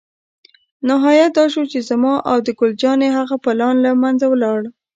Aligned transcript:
نهایت 0.89 1.31
دا 1.39 1.45
شو 1.53 1.63
چې 1.71 1.79
زما 1.89 2.13
او 2.29 2.37
د 2.45 2.47
ګل 2.59 2.71
جانې 2.81 3.09
هغه 3.17 3.35
پلان 3.45 3.75
له 3.85 3.91
منځه 4.03 4.25
ولاړ. 4.29 4.61